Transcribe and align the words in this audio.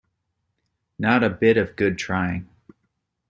Not 0.97 1.23
a 1.23 1.29
bit 1.29 1.57
of 1.57 1.75
good 1.75 1.99
trying. 1.99 2.49